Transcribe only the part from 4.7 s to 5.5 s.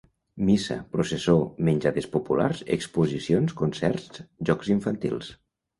infantils.